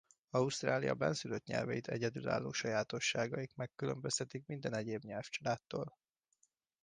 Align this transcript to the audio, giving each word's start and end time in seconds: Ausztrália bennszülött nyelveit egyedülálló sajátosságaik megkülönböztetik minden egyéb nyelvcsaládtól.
Ausztrália 0.29 0.93
bennszülött 0.95 1.45
nyelveit 1.45 1.87
egyedülálló 1.87 2.51
sajátosságaik 2.51 3.55
megkülönböztetik 3.55 4.45
minden 4.45 4.73
egyéb 4.73 5.03
nyelvcsaládtól. 5.03 5.97